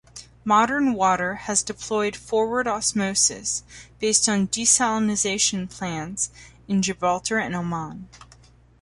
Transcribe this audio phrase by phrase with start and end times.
[0.43, 3.61] Modern Water has deployed forward osmosis
[3.99, 6.31] based desalination plants
[6.67, 8.09] in Gibraltar and Oman.